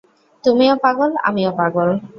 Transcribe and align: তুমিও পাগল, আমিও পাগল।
তুমিও 0.43 0.73
পাগল, 0.83 1.11
আমিও 1.27 1.51
পাগল। 1.59 1.89